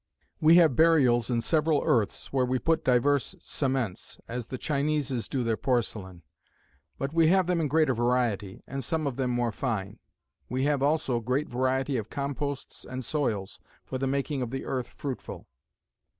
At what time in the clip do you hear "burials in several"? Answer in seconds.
0.75-1.83